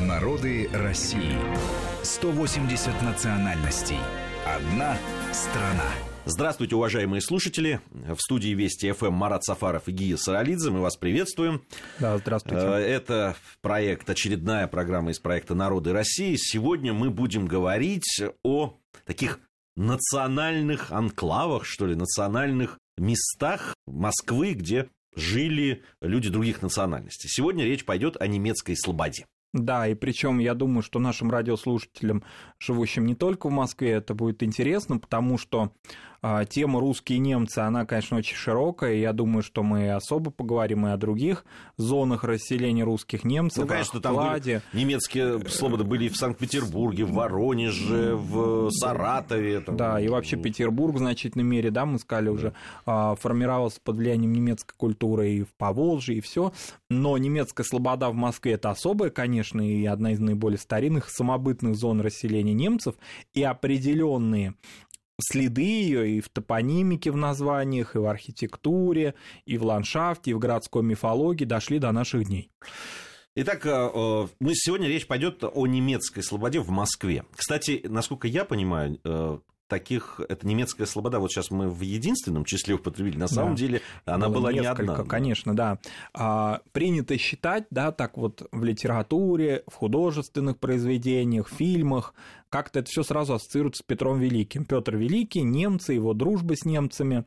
[0.00, 1.38] Народы России.
[2.02, 3.98] 180 национальностей.
[4.44, 4.96] Одна
[5.32, 5.88] страна.
[6.24, 7.80] Здравствуйте, уважаемые слушатели.
[7.92, 10.70] В студии Вести ФМ Марат Сафаров и Гия Саралидзе.
[10.70, 11.62] Мы вас приветствуем.
[12.00, 12.66] Да, здравствуйте.
[12.66, 16.34] Э, это проект, очередная программа из проекта «Народы России».
[16.36, 19.38] Сегодня мы будем говорить о таких
[19.76, 27.28] национальных анклавах, что ли, национальных местах Москвы, где жили люди других национальностей.
[27.30, 29.26] Сегодня речь пойдет о немецкой слободе.
[29.54, 32.24] Да, и причем я думаю, что нашим радиослушателям,
[32.58, 35.70] живущим не только в Москве, это будет интересно, потому что
[36.26, 40.86] а, тема «Русские немцы», она, конечно, очень широкая, и я думаю, что мы особо поговорим
[40.86, 41.44] и о других
[41.76, 47.12] зонах расселения русских немцев, Ну, конечно, там были немецкие слободы были и в Санкт-Петербурге, в
[47.12, 49.60] Воронеже, в Саратове.
[49.60, 49.76] Там.
[49.76, 52.54] Да, и вообще Петербург в значительной мере, да, мы сказали уже,
[52.86, 56.54] а, формировался под влиянием немецкой культуры и в Поволжье, и все.
[56.88, 62.00] Но немецкая слобода в Москве– это особая, конечно, и одна из наиболее старинных самобытных зон
[62.00, 62.94] расселения немцев,
[63.34, 64.54] и определенные
[65.20, 70.38] следы ее и в топонимике в названиях, и в архитектуре, и в ландшафте, и в
[70.38, 72.50] городской мифологии дошли до наших дней.
[73.36, 77.24] Итак, э, э, мы сегодня речь пойдет о немецкой слободе в Москве.
[77.34, 79.38] Кстати, насколько я понимаю, э,
[79.74, 83.58] таких, это немецкая слобода, вот сейчас мы в единственном числе употребили, на самом да.
[83.58, 85.04] деле она Было была несколько, не одна.
[85.04, 85.78] Конечно, да.
[86.12, 92.14] А, принято считать, да, так вот в литературе, в художественных произведениях, фильмах,
[92.54, 94.64] как-то это все сразу ассоциируется с Петром Великим.
[94.64, 97.24] Петр Великий, немцы, его дружба с немцами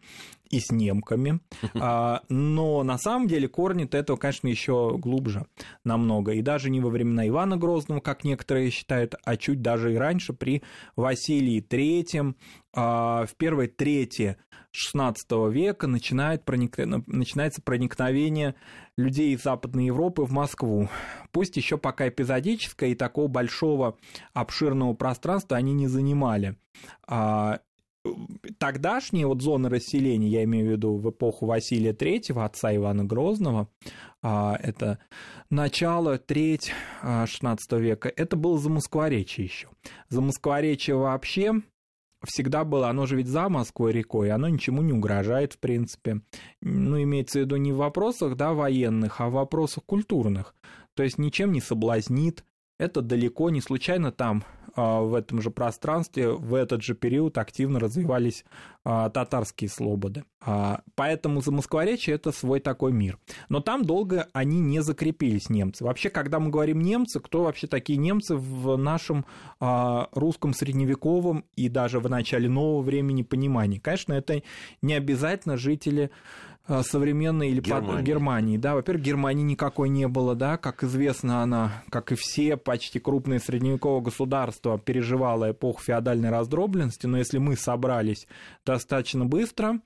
[0.50, 1.40] и с немками.
[1.80, 5.46] А, но на самом деле корни-то этого, конечно, еще глубже
[5.84, 6.34] намного.
[6.34, 10.34] И даже не во времена Ивана Грозного, как некоторые считают, а чуть даже и раньше,
[10.34, 10.64] при
[10.96, 12.36] Василии Третьем,
[12.74, 14.38] а, в первой трети
[14.74, 16.78] XVI века начинает проник...
[16.78, 18.56] начинается проникновение
[18.98, 20.90] людей из Западной Европы в Москву.
[21.32, 23.98] Пусть еще пока эпизодическое и такого большого
[24.34, 26.58] обширного пространства они не занимали.
[28.08, 33.04] А, тогдашние вот зоны расселения, я имею в виду в эпоху Василия III, отца Ивана
[33.04, 33.70] Грозного,
[34.22, 35.00] а, это
[35.50, 36.72] начало, треть
[37.04, 39.70] XVI века, это было Замоскворечье еще.
[40.10, 41.62] Замоскворечье вообще
[42.26, 46.22] всегда было, оно же ведь за Москвой рекой, оно ничему не угрожает, в принципе.
[46.62, 50.56] Ну, имеется в виду не в вопросах, да, военных, а в вопросах культурных.
[50.96, 52.44] То есть ничем не соблазнит,
[52.78, 54.44] это далеко не случайно там
[54.78, 58.46] а, в этом же пространстве в этот же период активно развивались
[58.84, 60.24] а, татарские слободы.
[60.40, 63.18] А, поэтому за Москворечье это свой такой мир.
[63.50, 65.84] Но там долго они не закрепились, немцы.
[65.84, 69.26] Вообще, когда мы говорим немцы, кто вообще такие немцы в нашем
[69.60, 73.80] русском средневековом и даже в начале нового времени понимании?
[73.80, 74.44] Конечно, это
[74.84, 76.12] не обязательно жители
[76.68, 77.92] современной или Германии.
[77.92, 78.58] Под Германии.
[78.58, 83.40] Да, во-первых, Германии никакой не было, да, как известно, она, как и все почти крупные
[83.40, 88.28] средневековые государства, переживала эпоху феодальной раздробленности, но если мы собрались
[88.66, 89.80] достаточно быстро,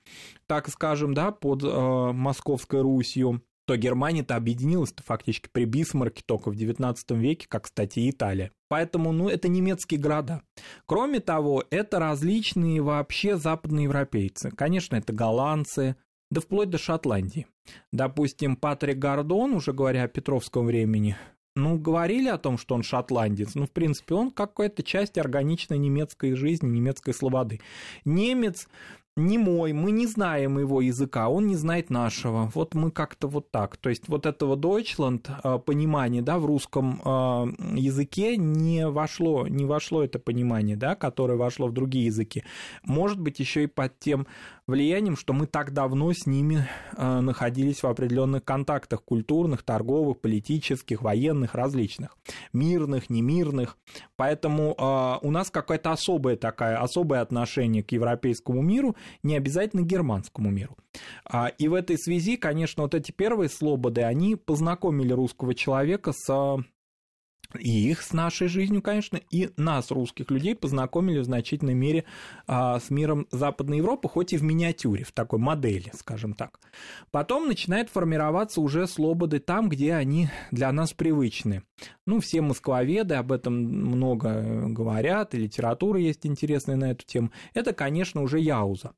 [0.46, 6.54] так скажем, да, под э, Московской Русью, то Германия-то объединилась-то фактически при Бисмарке только в
[6.54, 8.50] XIX веке, как, кстати, Италия.
[8.68, 10.42] Поэтому, ну, это немецкие города.
[10.86, 14.50] Кроме того, это различные вообще западноевропейцы.
[14.50, 15.96] Конечно, это голландцы,
[16.32, 17.46] да вплоть до Шотландии.
[17.92, 21.16] Допустим, Патрик Гордон, уже говоря о Петровском времени,
[21.54, 26.34] ну, говорили о том, что он шотландец, ну, в принципе, он какая-то часть органичной немецкой
[26.34, 27.60] жизни, немецкой слободы.
[28.06, 28.66] Немец
[29.16, 32.50] не мой, мы не знаем его языка, он не знает нашего.
[32.54, 33.76] Вот мы как-то вот так.
[33.76, 39.66] То есть вот этого Deutschland а, понимание, да, в русском а, языке не вошло, не
[39.66, 42.44] вошло это понимание, да, которое вошло в другие языки.
[42.84, 44.26] Может быть, еще и под тем
[44.72, 46.66] влиянием, что мы так давно с ними
[46.96, 52.16] а, находились в определенных контактах культурных, торговых, политических, военных, различных,
[52.52, 53.78] мирных, немирных.
[54.16, 54.74] Поэтому
[55.22, 60.76] у нас какое-то особое такое, особое отношение к европейскому миру, не обязательно германскому миру.
[61.24, 66.58] А, и в этой связи, конечно, вот эти первые слободы, они познакомили русского человека с
[67.58, 72.04] и их с нашей жизнью, конечно, и нас, русских людей, познакомили в значительной мере
[72.46, 76.60] а, с миром Западной Европы, хоть и в миниатюре, в такой модели, скажем так.
[77.10, 81.62] Потом начинает формироваться уже слободы там, где они для нас привычны.
[82.06, 87.30] Ну, все москвоведы об этом много говорят, и литература есть интересная на эту тему.
[87.54, 88.92] Это, конечно, уже Яуза.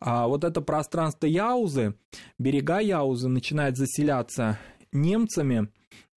[0.00, 1.94] А вот это пространство Яузы,
[2.38, 4.58] берега Яузы начинает заселяться
[4.92, 5.68] немцами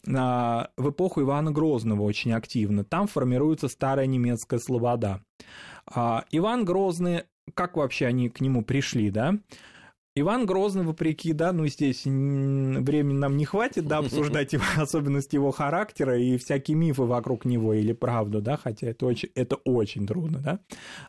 [0.05, 2.83] в эпоху Ивана Грозного очень активно.
[2.83, 5.21] Там формируется старая немецкая слобода.
[5.85, 7.23] А Иван Грозный,
[7.53, 9.37] как вообще они к нему пришли, да?
[10.15, 15.49] Иван Грозный, вопреки, да, ну здесь времени нам не хватит, да, обсуждать его особенности его
[15.49, 20.37] характера и всякие мифы вокруг него или правду, да, хотя это очень, это очень трудно,
[20.37, 20.59] да.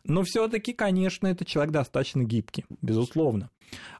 [0.05, 3.51] Но все-таки, конечно, это человек достаточно гибкий, безусловно.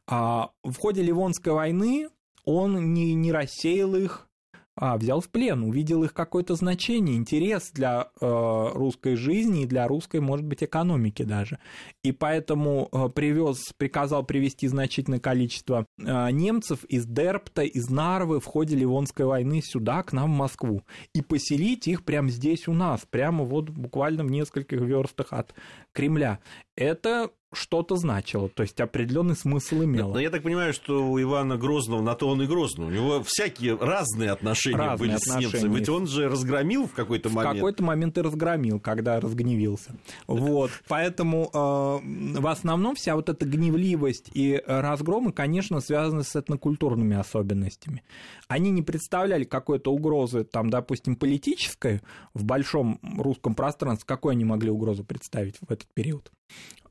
[0.07, 2.09] А в ходе Ливонской войны
[2.43, 4.27] он не, не рассеял их,
[4.75, 9.87] а, взял в плен, увидел их какое-то значение, интерес для э, русской жизни и для
[9.87, 11.59] русской, может быть, экономики даже.
[12.03, 18.45] И поэтому э, привез, приказал привести значительное количество э, немцев из Дерпта, из Нарвы в
[18.45, 20.83] ходе Ливонской войны сюда, к нам в Москву,
[21.13, 25.53] и поселить их прямо здесь у нас, прямо вот буквально в нескольких верстах от
[25.93, 26.39] Кремля.
[26.75, 30.13] Это что-то значило, то есть определенный смысл имело.
[30.13, 32.85] Но я так понимаю, что у Ивана Грозного на то он и Грозный.
[32.85, 35.49] У него всякие разные отношения разные были отношения.
[35.49, 35.77] с немцами.
[35.77, 37.53] Ведь он же разгромил в какой-то момент.
[37.53, 39.95] В какой-то момент и разгромил, когда разгневился.
[40.27, 40.71] Вот.
[40.87, 48.03] Поэтому э, в основном вся вот эта гневливость и разгромы, конечно, связаны с этнокультурными особенностями.
[48.47, 52.01] Они не представляли какой-то угрозы, там, допустим, политической
[52.33, 54.05] в большом русском пространстве.
[54.07, 56.31] Какой они могли угрозу представить в этот период?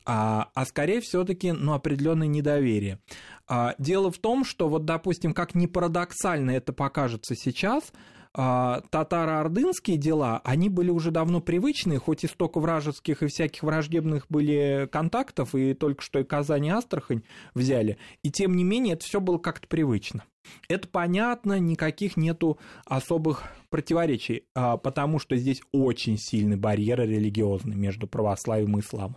[0.06, 2.98] А, а скорее все-таки ну, определенное недоверие.
[3.46, 7.92] А, дело в том, что вот, допустим, как ни парадоксально это покажется сейчас,
[8.34, 14.88] татаро-ордынские дела, они были уже давно привычные, хоть и столько вражеских и всяких враждебных были
[14.90, 17.22] контактов, и только что и Казань и Астрахань
[17.54, 20.24] взяли, и тем не менее это все было как-то привычно.
[20.68, 28.06] Это понятно, никаких нету особых противоречий, а, потому что здесь очень сильный барьер религиозный между
[28.06, 29.16] православием и исламом.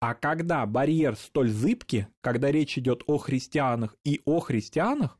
[0.00, 5.18] А когда барьер столь зыбкий, когда речь идет о христианах и о христианах,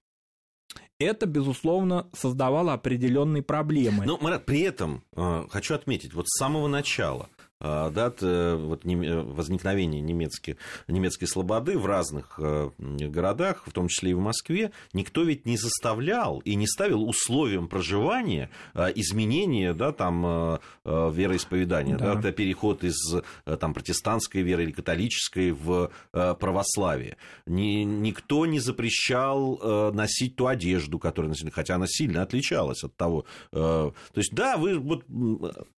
[0.99, 4.05] это, безусловно, создавало определенные проблемы.
[4.05, 7.29] Но, Марат, при этом э, хочу отметить, вот с самого начала
[7.61, 14.15] дат э, вот, возникновения немецкой, немецкой слободы в разных э, городах, в том числе и
[14.15, 20.25] в Москве, никто ведь не заставлял и не ставил условием проживания а, изменения да, там,
[20.25, 22.15] э, вероисповедания, да.
[22.15, 22.97] Да, переход из
[23.45, 27.17] там, протестантской веры или католической в православие.
[27.47, 33.25] Ни, никто не запрещал носить ту одежду, которую носили, хотя она сильно отличалась от того.
[33.51, 35.05] То есть, да, вы вот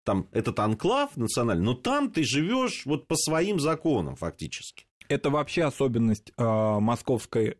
[0.04, 4.86] там этот анклав национальный, но там ты живешь вот по своим законам фактически.
[5.08, 7.58] Это вообще особенность э, московской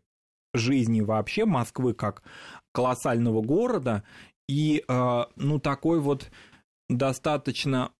[0.53, 2.21] жизни вообще, Москвы как
[2.73, 4.03] колоссального города,
[4.49, 6.29] и, э, ну, такой вот
[6.97, 7.91] достаточно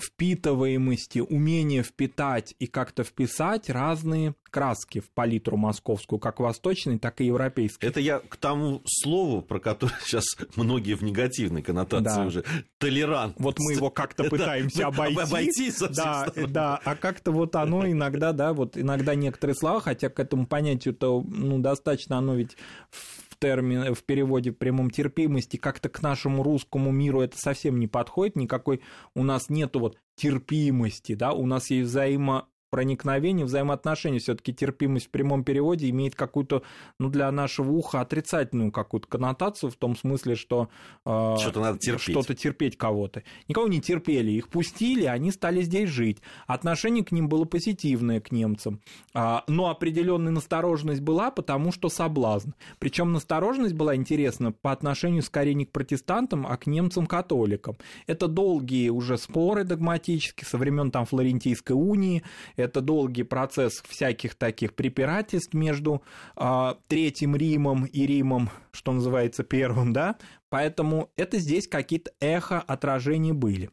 [0.00, 7.26] впитываемости, умения впитать и как-то вписать разные краски в палитру московскую, как восточной, так и
[7.26, 7.86] европейской.
[7.86, 10.24] Это я к тому слову, про которое сейчас
[10.56, 12.26] многие в негативной коннотации да.
[12.26, 12.44] уже
[12.78, 13.34] толерант.
[13.38, 15.20] Вот мы его как-то пытаемся обойти.
[15.20, 20.20] Обойти да, да, а как-то вот оно иногда, да, вот иногда некоторые слова, хотя к
[20.20, 22.56] этому понятию-то, ну, достаточно оно ведь
[23.44, 28.36] термин, в переводе в прямом терпимости как-то к нашему русскому миру это совсем не подходит,
[28.36, 28.80] никакой
[29.14, 34.18] у нас нету вот терпимости, да, у нас есть взаимо проникновение, взаимоотношения.
[34.18, 36.64] Все-таки терпимость в прямом переводе имеет какую-то,
[36.98, 40.70] ну, для нашего уха отрицательную какую-то коннотацию в том смысле, что
[41.06, 42.02] э, что-то надо терпеть.
[42.02, 43.22] Что-то терпеть кого-то.
[43.46, 46.18] Никого не терпели, их пустили, они стали здесь жить.
[46.48, 48.80] Отношение к ним было позитивное к немцам,
[49.14, 52.54] а, но определенная настороженность была, потому что соблазн.
[52.80, 57.76] Причем настороженность была интересна по отношению скорее не к протестантам, а к немцам-католикам.
[58.08, 62.24] Это долгие уже споры догматические со времен там Флорентийской унии,
[62.64, 66.02] это долгий процесс всяких таких препирательств между
[66.36, 70.16] э, Третьим Римом и Римом, что называется, Первым, да,
[70.48, 73.70] поэтому это здесь какие-то эхо отражения были.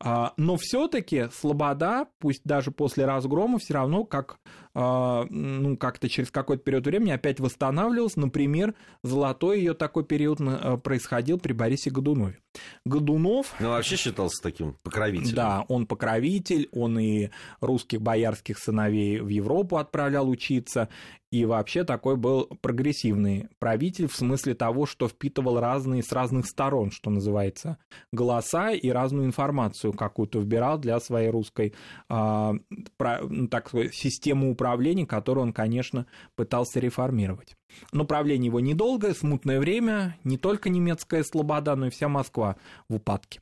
[0.00, 4.38] А, но все-таки Слобода, пусть даже после разгрома, все равно как
[4.74, 8.16] ну, как-то через какой-то период времени опять восстанавливалась.
[8.16, 12.38] Например, золотой ее такой период а, происходил при Борисе Годунове.
[12.84, 13.54] Годунов...
[13.60, 15.34] Ну, вообще считался таким покровителем.
[15.34, 20.88] Да, он покровитель, он и русских боярских сыновей в Европу отправлял учиться,
[21.32, 26.90] и вообще такой был прогрессивный правитель в смысле того, что впитывал разные с разных сторон,
[26.90, 27.78] что называется,
[28.12, 31.72] голоса и разную информацию какую-то вбирал для своей русской
[32.10, 32.52] э,
[32.98, 34.61] про, ну, так сказать, системы управления,
[35.06, 37.56] которую он, конечно, пытался реформировать.
[37.92, 42.56] Но правление его недолгое, смутное время, не только немецкая Слобода, но и вся Москва
[42.88, 43.40] в упадке.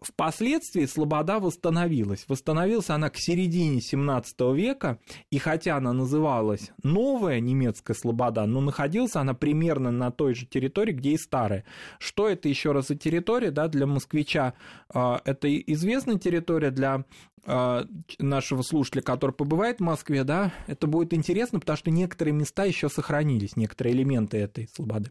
[0.00, 2.24] Впоследствии Слобода восстановилась.
[2.28, 4.98] Восстановилась она к середине 17 века,
[5.30, 10.92] и хотя она называлась новая немецкая Слобода, но находилась она примерно на той же территории,
[10.92, 11.64] где и старая.
[11.98, 14.54] Что это еще раз за территория, да, для москвича?
[14.92, 17.04] А, это известная территория для
[17.44, 17.86] а,
[18.20, 22.88] нашего слушателя, который побывает в Москве, да, это будет интересно, потому что некоторые места еще
[22.88, 25.10] сохранились, некоторые элементы этой слободы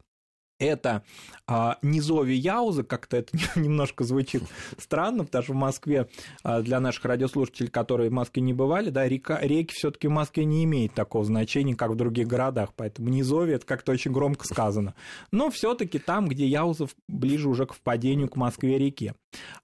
[0.61, 1.03] это
[1.47, 4.43] а, низови Яуза, как-то это немножко звучит
[4.77, 6.07] странно, потому что в Москве
[6.43, 10.11] а, для наших радиослушателей, которые в Москве не бывали, да, река, реки все таки в
[10.11, 14.45] Москве не имеют такого значения, как в других городах, поэтому низови это как-то очень громко
[14.45, 14.93] сказано.
[15.31, 19.15] Но все таки там, где Яузов ближе уже к впадению к Москве-реке.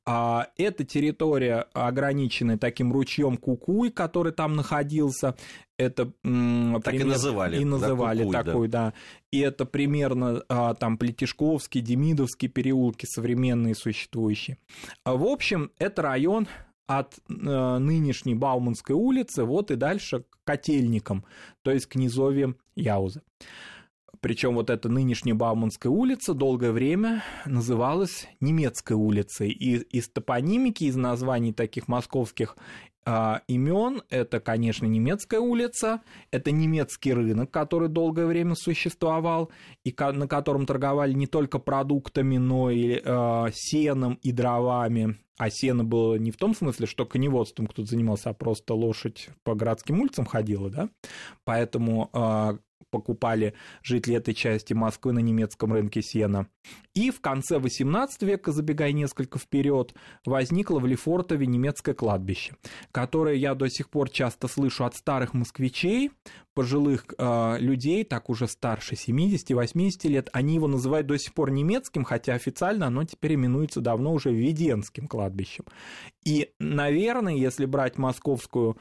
[0.05, 5.35] А, эта территория ограничена таким ручьем Кукуй, который там находился,
[5.77, 7.61] это так пример, и называли.
[7.61, 8.87] И называли да, такой, да.
[8.87, 8.93] да.
[9.31, 14.57] И это примерно а, там Плетишковский, Демидовский переулки современные существующие.
[15.03, 16.47] А, в общем, это район
[16.87, 21.25] от э, нынешней Бауманской улицы вот и дальше к Котельникам,
[21.61, 23.21] то есть к низовьям Яузы.
[24.19, 29.51] Причем вот эта нынешняя Бауманская улица долгое время называлась немецкой улицей.
[29.51, 32.57] И из топонимики, из названий таких московских
[33.47, 34.01] имен.
[34.09, 39.51] Это, конечно, немецкая улица, это немецкий рынок, который долгое время существовал,
[39.83, 45.17] и на котором торговали не только продуктами, но и э, сеном и дровами.
[45.37, 49.53] А сено было не в том смысле, что коневодством кто-то занимался, а просто лошадь по
[49.53, 50.89] городским улицам ходила, да.
[51.43, 52.57] Поэтому э,
[52.89, 53.53] покупали
[53.83, 56.47] жители этой части Москвы на немецком рынке сена.
[56.93, 59.93] И в конце XVIII века, забегая несколько вперед,
[60.25, 62.55] возникло в Лефортове немецкое кладбище,
[62.91, 66.11] которое я до сих пор часто слышу от старых москвичей,
[66.55, 72.03] пожилых э, людей, так уже старше 70-80 лет, они его называют до сих пор немецким,
[72.03, 75.65] хотя официально оно теперь именуется давно уже Введенским кладбищем.
[76.25, 78.77] И, наверное, если брать московскую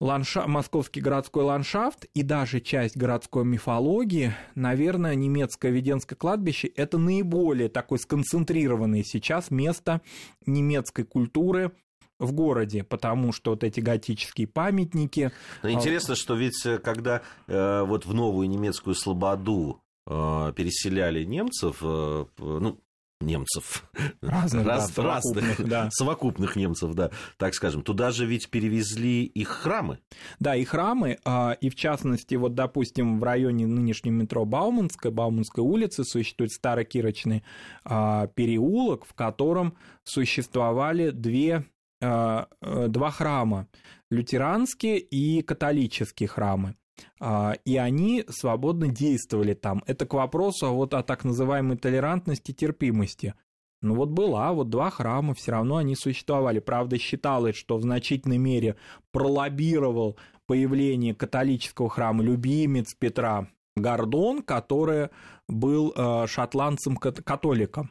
[0.00, 0.46] ландша...
[0.46, 7.98] московский городской ландшафт и даже часть городской мифологии, наверное, немецкое Веденское кладбище– это наиболее такое
[7.98, 10.00] сконцентрированное сейчас место
[10.46, 11.72] немецкой культуры
[12.18, 15.32] в городе, потому что вот эти готические памятники...
[15.62, 21.78] Но интересно, что ведь э, когда э, вот в новую немецкую слободу э, переселяли немцев,
[21.82, 22.80] э, ну,
[23.20, 23.88] немцев.
[24.20, 25.88] Разных, Раз, да, разных да.
[25.90, 27.82] совокупных немцев, да, так скажем.
[27.82, 29.98] Туда же ведь перевезли их храмы.
[30.38, 35.62] Да, и храмы, а, и в частности, вот, допустим, в районе нынешнего метро Бауманской, Бауманской
[35.62, 37.44] улицы существует старокирочный
[37.84, 41.64] а, переулок, в котором существовали две,
[42.02, 43.68] а, э, два храма,
[44.10, 46.76] лютеранские и католические храмы.
[47.20, 49.82] А, и они свободно действовали там.
[49.86, 53.34] Это к вопросу вот о так называемой толерантности, терпимости.
[53.82, 56.58] Ну вот была, вот два храма, все равно они существовали.
[56.58, 58.76] Правда, считалось, что в значительной мере
[59.12, 65.10] пролоббировал появление католического храма любимец Петра Гордон, который
[65.48, 67.90] был э, шотландцем-католиком.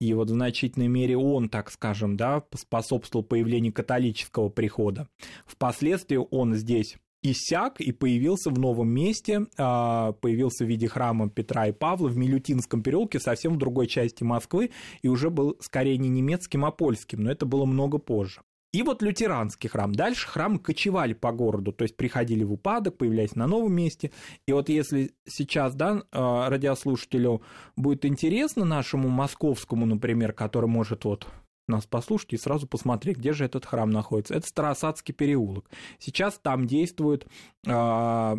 [0.00, 5.08] И вот в значительной мере он, так скажем, да, способствовал появлению католического прихода.
[5.46, 11.66] Впоследствии он здесь иссяк и появился в новом месте, а, появился в виде храма Петра
[11.66, 14.70] и Павла в Милютинском переулке, совсем в другой части Москвы,
[15.02, 18.40] и уже был скорее не немецким, а польским, но это было много позже.
[18.72, 19.92] И вот лютеранский храм.
[19.92, 24.12] Дальше храмы кочевали по городу, то есть приходили в упадок, появлялись на новом месте.
[24.46, 27.42] И вот если сейчас, да, а, радиослушателю
[27.76, 31.26] будет интересно нашему московскому, например, который может вот
[31.70, 34.34] нас послушать и сразу посмотреть, где же этот храм находится.
[34.34, 35.70] Это Старосадский переулок.
[35.98, 37.26] Сейчас там действует
[37.66, 38.36] э,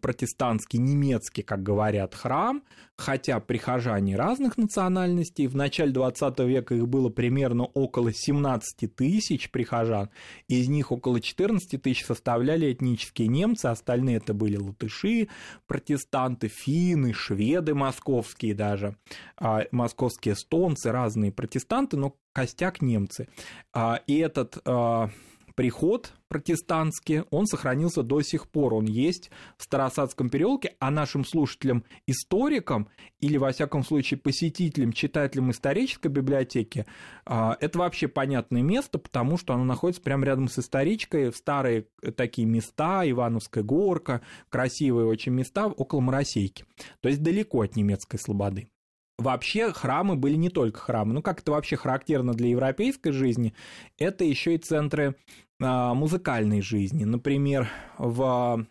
[0.00, 2.62] протестантский, немецкий, как говорят, храм,
[3.00, 5.46] хотя прихожане разных национальностей.
[5.46, 10.10] В начале 20 века их было примерно около 17 тысяч прихожан,
[10.48, 15.28] из них около 14 тысяч составляли этнические немцы, остальные это были латыши,
[15.66, 18.96] протестанты, финны, шведы московские даже,
[19.36, 23.28] а, московские эстонцы, разные протестанты, но костяк немцы.
[23.72, 25.10] А, и этот а,
[25.54, 28.72] приход протестантский, он сохранился до сих пор.
[28.72, 35.50] Он есть в Старосадском переулке, а нашим слушателям, историкам или, во всяком случае, посетителям, читателям
[35.50, 36.86] исторической библиотеки,
[37.26, 41.88] а, это вообще понятное место, потому что оно находится прямо рядом с историчкой, в старые
[42.16, 46.64] такие места, Ивановская горка, красивые очень места около Моросейки.
[47.00, 48.70] То есть далеко от немецкой слободы
[49.20, 51.14] вообще храмы были не только храмы.
[51.14, 53.54] Ну, как это вообще характерно для европейской жизни,
[53.98, 55.16] это еще и центры
[55.60, 57.04] а, музыкальной жизни.
[57.04, 58.66] Например, в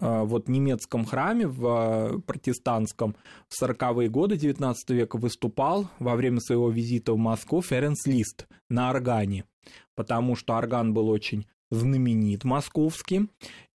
[0.00, 3.16] вот немецком храме в протестантском
[3.48, 8.90] в 40-е годы 19 века выступал во время своего визита в Москву Ференс Лист на
[8.90, 9.44] органе,
[9.96, 13.28] потому что орган был очень знаменит московский,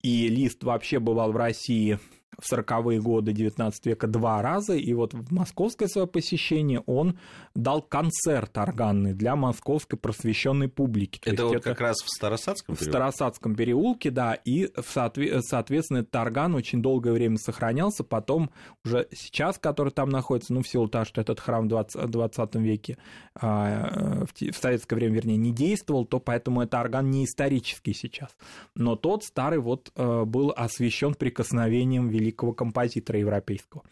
[0.03, 1.99] и Лист вообще бывал в России
[2.39, 7.19] в 40-е годы 19 века два раза, и вот в московское свое посещение он
[7.55, 11.19] дал концерт органный для московской просвещенной публики.
[11.19, 12.91] То это вот это как раз в Старосадском переулке?
[12.91, 18.51] В Старосадском переулке, да, и, соответственно, этот орган очень долгое время сохранялся, потом
[18.85, 22.55] уже сейчас, который там находится, ну, в силу того, что этот храм в 20, 20
[22.57, 22.99] веке,
[23.35, 28.31] а, в советское время, вернее, не действовал, то поэтому это орган не исторический сейчас.
[28.77, 33.83] Но тот старый вот э, был освящен прикосновением великого композитора европейского.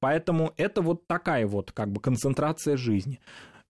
[0.00, 3.20] Поэтому это вот такая вот как бы концентрация жизни.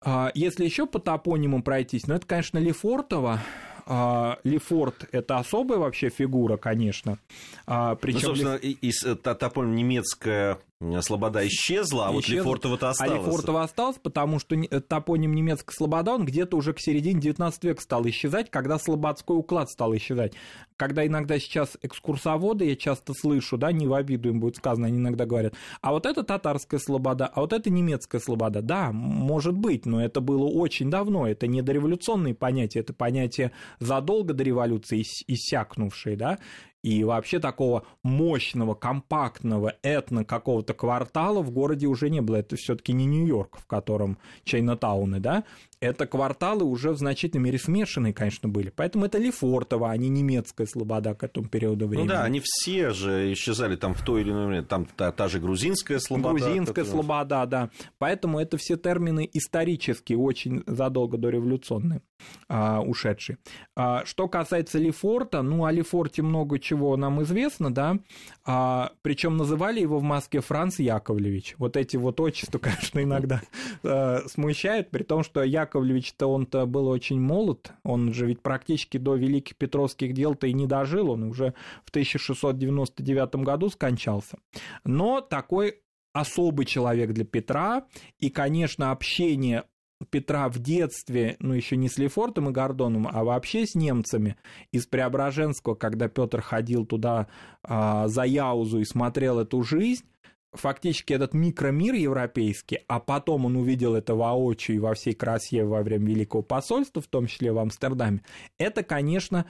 [0.00, 3.40] А, если еще по топонимам пройтись, ну это, конечно, Лефортово,
[3.87, 7.19] а, Лефорт– это особая вообще фигура, конечно.
[7.66, 8.78] А, Причем ну, собственно, Леф...
[8.83, 10.59] из топоним немецкая
[11.00, 13.12] Слобода исчезла, а вот Лефортово-то осталось.
[13.12, 17.81] А Лефортово осталось, потому что топоним немецкая Слобода, он где-то уже к середине 19 века
[17.81, 20.35] стал исчезать, когда слободской уклад стал исчезать.
[20.76, 24.99] Когда иногда сейчас экскурсоводы, я часто слышу, да, не в обиду им будет сказано, они
[24.99, 28.61] иногда говорят, а вот это татарская Слобода, а вот это немецкая Слобода.
[28.61, 34.35] Да, может быть, но это было очень давно, это не дореволюционные понятия, это понятия задолго
[34.35, 36.38] до революции иссякнувшие, да,
[36.85, 42.37] и вообще такого мощного, компактного этно какого-то квартала в городе уже не было.
[42.37, 45.45] Это все-таки не Нью-Йорк, в котором Чайнатауны, да?
[45.81, 48.71] Это кварталы уже в значительной мере смешанные, конечно, были.
[48.71, 52.07] Поэтому это Лефортово, а не немецкая слобода к этому периоду времени.
[52.07, 54.69] Ну да, они все же исчезали там в той или иной момент.
[54.69, 56.38] Там та, та же грузинская слобода.
[56.38, 57.71] Грузинская слобода, да.
[57.99, 62.03] Поэтому это все термины исторические, очень задолго до революционные
[62.49, 63.38] а, ушедшие.
[63.76, 67.99] А, что касается Лефорта, ну, о Лефорте много чего нам известно, да,
[68.45, 71.54] а, причем называли его в Москве Франц Яковлевич.
[71.59, 73.43] Вот эти вот отчества, конечно, иногда
[73.83, 79.14] а, смущают, при том, что Яковлевич-то он-то был очень молод, он же ведь практически до
[79.14, 81.54] Великих Петровских дел-то и не дожил, он уже
[81.85, 84.38] в 1699 году скончался.
[84.85, 85.81] Но такой
[86.12, 87.87] особый человек для Петра,
[88.21, 89.64] и, конечно, общение
[90.11, 94.37] Петра в детстве, ну еще не с Лефортом и Гордоном, а вообще с немцами
[94.73, 97.29] из Преображенского, когда Петр ходил туда
[97.63, 100.05] а, за Яузу и смотрел эту жизнь,
[100.53, 105.83] фактически этот микромир европейский, а потом он увидел это воочию и во всей красе во
[105.83, 108.23] время Великого посольства, в том числе в Амстердаме,
[108.59, 109.47] это, конечно,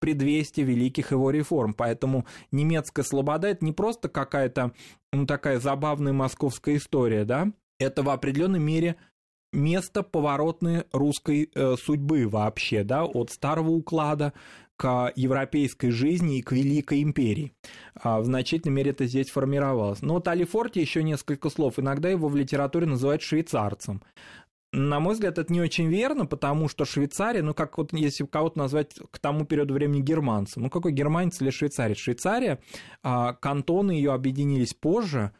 [0.00, 1.72] предвестие великих его реформ.
[1.72, 4.72] Поэтому немецкая слобода– это не просто какая-то
[5.12, 8.96] ну, такая забавная московская история, да, это в определенной мере
[9.54, 14.32] место поворотной русской э, судьбы вообще, да, от старого уклада
[14.76, 17.52] к европейской жизни и к Великой империи.
[17.94, 20.02] А в значительной мере это здесь формировалось.
[20.02, 21.78] Но вот Алифорте еще несколько слов.
[21.78, 24.02] Иногда его в литературе называют швейцарцем.
[24.76, 28.58] На мой взгляд, это не очень верно, потому что Швейцария, ну, как вот если кого-то
[28.58, 31.96] назвать к тому периоду времени германцем, ну, какой германец или швейцарец?
[31.96, 32.58] Швейцария,
[33.00, 35.30] а, кантоны ее объединились позже,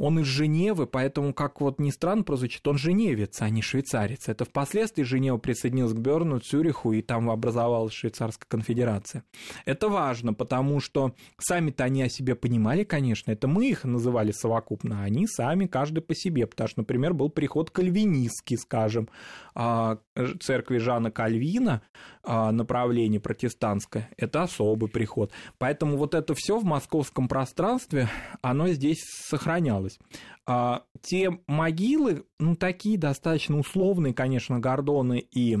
[0.00, 4.30] он из Женевы, поэтому, как вот ни странно прозвучит, он женевец, а не швейцарец.
[4.30, 9.24] Это впоследствии Женева присоединилась к Берну, Цюриху, и там образовалась Швейцарская конфедерация.
[9.66, 15.02] Это важно, потому что сами-то они о себе понимали, конечно, это мы их называли совокупно,
[15.02, 19.10] а они сами, каждый по себе, потому что, например, был приход кальвинистский, скажем,
[19.54, 19.98] а,
[20.40, 21.82] церкви Жана Кальвина,
[22.22, 25.30] а, направление протестантское, это особый приход.
[25.58, 28.08] Поэтому вот это все в московском пространстве,
[28.40, 29.98] оно здесь сохранялось случилось.
[30.46, 35.58] А, те могилы, ну, такие достаточно условные, конечно, Гордоны и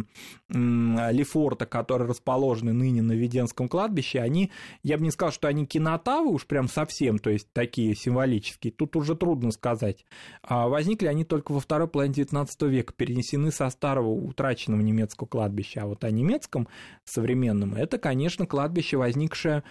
[0.48, 4.50] Лефорта, которые расположены ныне на Веденском кладбище, они,
[4.82, 8.96] я бы не сказал, что они кинотавы уж прям совсем, то есть такие символические, тут
[8.96, 10.04] уже трудно сказать.
[10.42, 15.82] А возникли они только во второй половине 19 века, перенесены со старого утраченного немецкого кладбища,
[15.82, 16.66] а вот о немецком
[17.04, 19.62] современном, это, конечно, кладбище, возникшее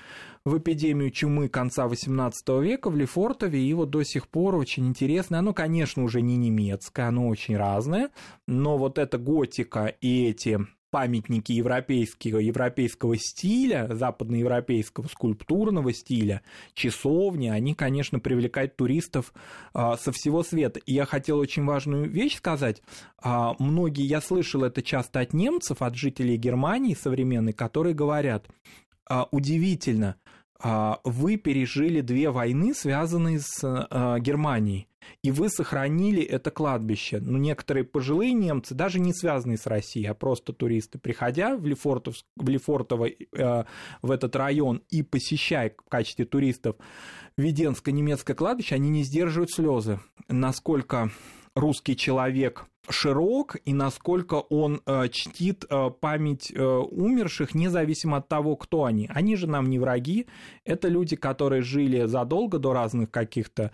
[0.45, 5.39] в эпидемию чумы конца XVIII века в Лефортове, и вот до сих пор очень интересно.
[5.39, 8.09] Оно, конечно, уже не немецкое, оно очень разное,
[8.47, 10.59] но вот эта готика и эти
[10.91, 16.41] памятники европейского, европейского стиля, западноевропейского скульптурного стиля,
[16.73, 19.33] часовни, они, конечно, привлекают туристов
[19.73, 20.79] а, со всего света.
[20.79, 22.81] И я хотел очень важную вещь сказать.
[23.21, 28.47] А, многие, я слышал это часто от немцев, от жителей Германии современной, которые говорят,
[29.07, 30.15] а, удивительно,
[30.62, 34.89] вы пережили две войны, связанные с а, Германией,
[35.24, 37.19] и вы сохранили это кладбище.
[37.19, 42.15] Ну, некоторые пожилые немцы, даже не связанные с Россией, а просто туристы, приходя в, Лефортов,
[42.36, 43.63] в Лефортово, э,
[44.02, 46.76] в этот район и посещая в качестве туристов
[47.38, 50.00] Веденско-немецкое кладбище, они не сдерживают слезы.
[50.28, 51.10] Насколько
[51.56, 58.56] русский человек широк и насколько он э, чтит э, память э, умерших, независимо от того,
[58.56, 59.10] кто они.
[59.13, 60.28] Они же нам не враги,
[60.65, 63.71] это люди, которые жили задолго до разных каких-то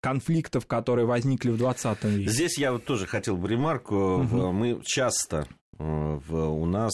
[0.00, 2.30] конфликтов, которые возникли в 20 веке.
[2.30, 4.18] Здесь я вот тоже хотел бы ремарку.
[4.20, 4.52] Угу.
[4.52, 5.46] Мы часто
[5.78, 6.92] у нас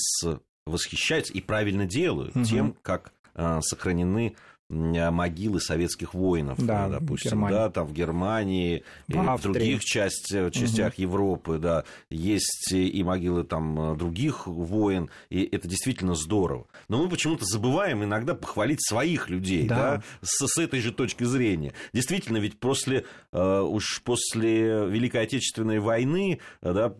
[0.66, 2.44] восхищаются и правильно делают угу.
[2.44, 4.34] тем, как сохранены
[4.68, 10.50] могилы советских воинов, да, э, допустим, да, там в Германии, в, в других часть, э,
[10.50, 11.02] частях угу.
[11.02, 16.66] Европы, да, есть и могилы там других воин, и это действительно здорово.
[16.88, 21.24] Но мы почему-то забываем иногда похвалить своих людей, да, да с, с этой же точки
[21.24, 21.72] зрения.
[21.92, 26.94] Действительно, ведь после, уж после Великой Отечественной войны, да,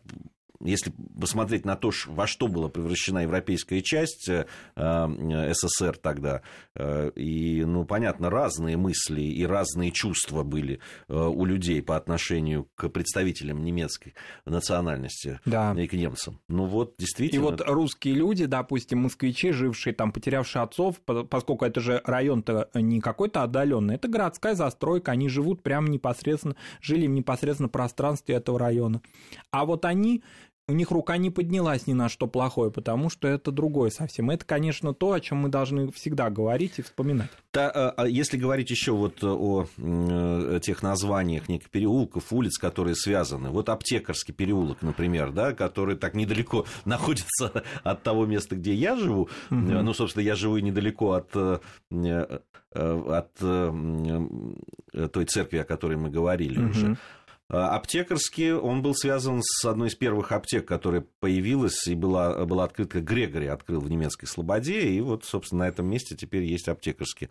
[0.61, 6.43] если посмотреть на то, во что была превращена европейская часть э, э, СССР тогда,
[6.75, 12.89] э, и, ну, понятно, разные мысли и разные чувства были у людей по отношению к
[12.89, 14.15] представителям немецкой
[14.45, 15.75] национальности да.
[15.77, 16.41] и к немцам.
[16.49, 17.41] Ну вот, действительно.
[17.41, 23.01] И вот русские люди, допустим, москвичи, жившие там, потерявшие отцов, поскольку это же район-то не
[23.01, 29.01] какой-то отдаленный, это городская застройка, они живут прямо непосредственно, жили в непосредственно пространстве этого района.
[29.51, 30.23] А вот они
[30.69, 34.31] у них рука не поднялась ни на что плохое, потому что это другое совсем.
[34.31, 37.31] Это, конечно, то, о чем мы должны всегда говорить и вспоминать.
[37.53, 39.69] Да, а, а если говорить еще вот о
[40.59, 46.67] тех названиях неких переулков, улиц, которые связаны, вот аптекарский переулок, например, да, который так недалеко
[46.85, 49.61] находится от того места, где я живу, угу.
[49.61, 51.61] ну, собственно, я живу недалеко от э,
[51.93, 52.39] э,
[52.75, 53.33] от
[55.13, 56.71] той церкви, о которой мы говорили угу.
[56.71, 56.97] уже.
[57.49, 62.65] А, аптекарский, он был связан с одной из первых аптек, которая появилась и была, была
[62.65, 67.29] открыта, Грегори открыл в немецкой Слободе, и вот, собственно, на этом месте теперь есть аптекарский.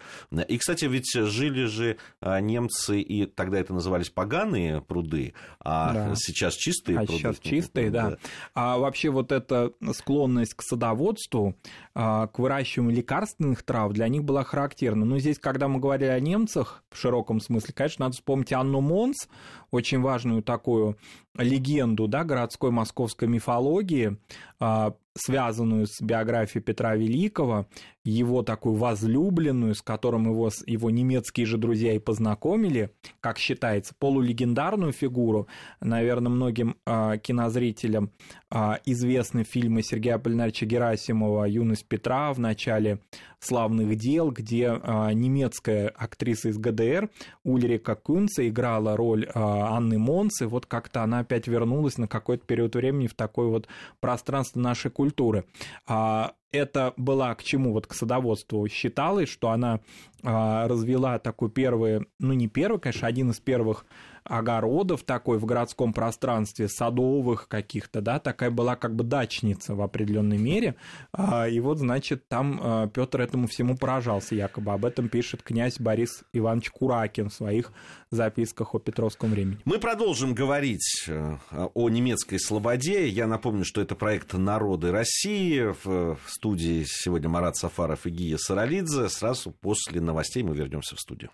[0.47, 6.13] И, кстати, ведь жили же а, немцы, и тогда это назывались поганые пруды, а да.
[6.15, 7.19] сейчас чистые а пруды.
[7.19, 8.11] сейчас чистые, да.
[8.11, 8.17] да.
[8.53, 11.57] А вообще вот эта склонность к садоводству,
[11.95, 15.05] к выращиванию лекарственных трав для них была характерна.
[15.05, 19.29] Но здесь, когда мы говорили о немцах в широком смысле, конечно, надо вспомнить Анну Монс,
[19.71, 20.97] очень важную такую
[21.37, 24.17] легенду да, городской московской мифологии,
[24.59, 27.67] а, связанную с биографией Петра Великого,
[28.03, 34.91] его такую возлюбленную, с которым его, его немецкие же друзья и познакомили, как считается, полулегендарную
[34.91, 35.47] фигуру.
[35.81, 38.11] Наверное, многим э, кинозрителям
[38.51, 42.99] э, известны фильмы Сергея Аполлинарича Герасимова «Юность Петра» в начале
[43.39, 47.09] «Славных дел», где э, немецкая актриса из ГДР
[47.43, 50.47] Ульрика Кюнца играла роль э, Анны Монсы.
[50.47, 53.67] Вот как-то она опять вернулась на какой-то период времени в такое вот
[53.99, 55.45] пространство нашей культуры культуры.
[55.87, 57.73] А это была к чему?
[57.73, 59.79] Вот к садоводству считалось, что она
[60.23, 63.85] а, развела такой первый, ну не первый, конечно, один из первых
[64.25, 70.37] огородов такой в городском пространстве, садовых каких-то, да, такая была как бы дачница в определенной
[70.37, 70.75] мере.
[71.13, 74.73] А, и вот, значит, там а, Петр этому всему поражался якобы.
[74.73, 77.71] Об этом пишет князь Борис Иванович Куракин в своих
[78.09, 79.59] записках о Петровском времени.
[79.65, 81.37] Мы продолжим говорить э,
[81.73, 83.07] о немецкой слободе.
[83.07, 85.73] Я напомню, что это проект «Народы России».
[85.83, 89.09] В студии сегодня Марат Сафаров и Гия Саралидзе.
[89.09, 91.31] Сразу после новостей мы вернемся в студию.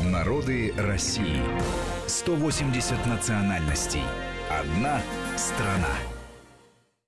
[0.00, 1.42] Народы России.
[2.06, 4.04] 180 национальностей.
[4.48, 5.02] Одна
[5.36, 6.15] страна.